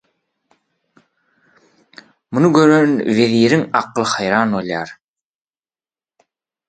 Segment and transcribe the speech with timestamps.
[2.35, 4.97] Muny gören weziriň akly haýran bolýar.